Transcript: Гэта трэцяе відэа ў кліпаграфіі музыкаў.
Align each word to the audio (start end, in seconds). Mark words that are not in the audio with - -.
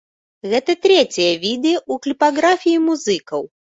Гэта 0.53 0.75
трэцяе 0.85 1.27
відэа 1.43 1.77
ў 1.91 1.93
кліпаграфіі 2.07 2.83
музыкаў. 2.87 3.41